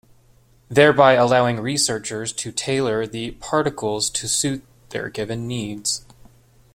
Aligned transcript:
Thereby 0.67 1.13
allowing 1.13 1.59
researchers 1.59 2.33
to 2.33 2.51
tailor 2.51 3.05
the 3.05 3.33
particles 3.33 4.09
to 4.09 4.27
suit 4.27 4.63
their 4.89 5.09
given 5.09 5.47
needs. 5.47 6.03